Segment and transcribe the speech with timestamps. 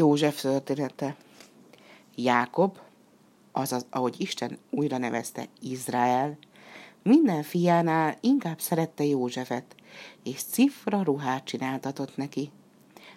[0.00, 1.16] József története.
[2.14, 2.78] Jákob,
[3.52, 6.38] azaz, ahogy Isten újra nevezte Izrael,
[7.02, 9.74] minden fiánál inkább szerette Józsefet,
[10.22, 12.50] és cifra ruhát csináltatott neki.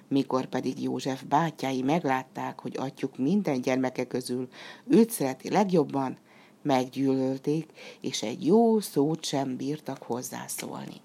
[0.07, 4.47] Mikor pedig József bátyái meglátták, hogy atyuk minden gyermeke közül
[4.87, 6.17] őt szereti legjobban,
[6.61, 7.71] meggyűlölték,
[8.01, 11.01] és egy jó szót sem bírtak hozzászólni.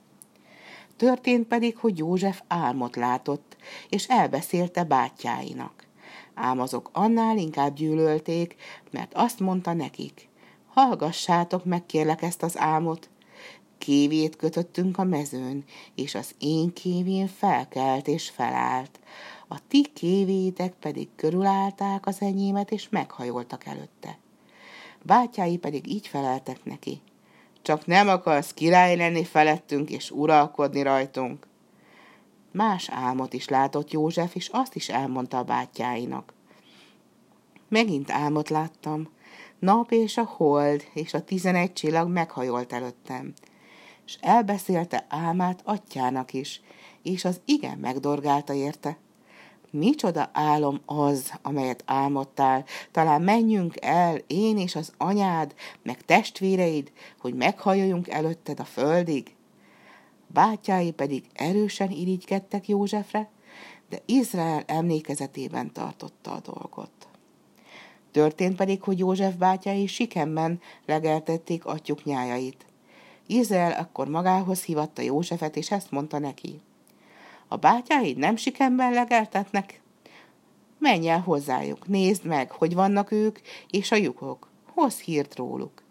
[0.98, 3.56] Történt pedig, hogy József álmot látott,
[3.88, 5.86] és elbeszélte bátyáinak.
[6.34, 8.56] Ám azok annál inkább gyűlölték,
[8.90, 10.28] mert azt mondta nekik,
[10.68, 13.10] hallgassátok meg kérlek ezt az álmot.
[13.78, 19.00] Kévét kötöttünk a mezőn, és az én kévén felkelt és felállt.
[19.48, 24.18] A ti kévétek pedig körülállták az enyémet, és meghajoltak előtte.
[25.02, 27.00] Bátyái pedig így feleltek neki
[27.68, 31.46] csak nem akarsz király lenni felettünk és uralkodni rajtunk.
[32.52, 36.32] Más álmot is látott József, és azt is elmondta a bátyáinak.
[37.68, 39.08] Megint álmot láttam.
[39.58, 43.32] Nap és a hold és a tizenegy csillag meghajolt előttem.
[44.06, 46.60] És elbeszélte álmát atyának is,
[47.02, 48.96] és az igen megdorgálta érte.
[49.70, 57.34] Micsoda álom az, amelyet álmodtál, talán menjünk el, én és az anyád, meg testvéreid, hogy
[57.34, 59.34] meghajoljunk előtted a földig.
[60.26, 63.30] Bátyái pedig erősen irigykedtek Józsefre,
[63.88, 66.90] de Izrael emlékezetében tartotta a dolgot.
[68.10, 72.66] Történt pedig, hogy József bátyái sikemben legeltették atyuk nyájait.
[73.26, 76.60] Izrael akkor magához hívatta Józsefet, és ezt mondta neki.
[77.48, 79.80] A bátyáid nem sikemben legeltetnek?
[80.78, 83.38] Menj el hozzájuk, nézd meg, hogy vannak ők
[83.70, 84.48] és a lyukok.
[84.66, 85.82] Hozz hírt róluk.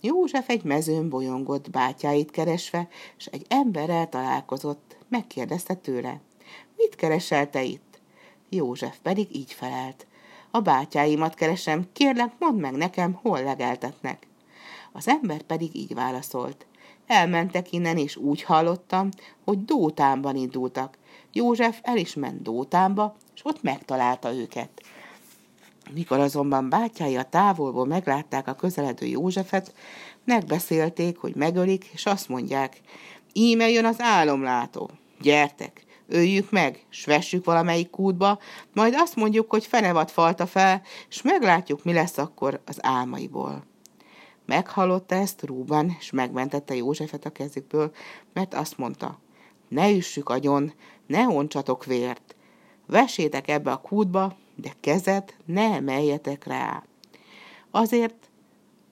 [0.00, 4.96] József egy mezőn bolyongott bátyáit keresve, és egy emberrel találkozott.
[5.08, 6.20] Megkérdezte tőle,
[6.76, 8.00] mit keresel te itt?
[8.48, 10.06] József pedig így felelt.
[10.50, 14.26] A bátyáimat keresem, kérlek, mondd meg nekem, hol legeltetnek.
[14.92, 16.66] Az ember pedig így válaszolt.
[17.12, 19.08] Elmentek innen, és úgy hallottam,
[19.44, 20.98] hogy Dótánban indultak.
[21.32, 24.82] József el is ment Dótánba, és ott megtalálta őket.
[25.94, 29.74] Mikor azonban bátyái a távolból meglátták a közeledő Józsefet,
[30.24, 32.80] megbeszélték, hogy megölik, és azt mondják,
[33.32, 34.90] íme jön az álomlátó.
[35.20, 38.38] Gyertek, öljük meg, s vessük valamelyik kútba,
[38.74, 43.70] majd azt mondjuk, hogy fenevad falta fel, és meglátjuk, mi lesz akkor az álmaiból.
[44.46, 47.94] Meghallotta ezt Rúban, és megmentette Józsefet a kezükből,
[48.32, 49.18] mert azt mondta,
[49.68, 50.72] ne üssük agyon,
[51.06, 52.34] ne oncsatok vért,
[52.86, 56.84] vesétek ebbe a kútba, de kezet ne emeljetek rá.
[57.70, 58.30] Azért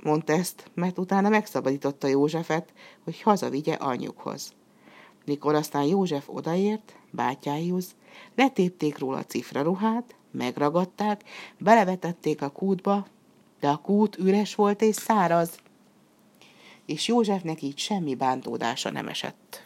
[0.03, 2.73] mondta ezt, mert utána megszabadította Józsefet,
[3.05, 4.53] hogy hazavigye anyjukhoz.
[5.25, 7.95] Mikor aztán József odaért, bátyáihoz,
[8.35, 11.25] letépték róla a cifraruhát, megragadták,
[11.59, 13.07] belevetették a kútba,
[13.61, 15.59] de a kút üres volt és száraz,
[16.87, 19.65] és Józsefnek így semmi bántódása nem esett.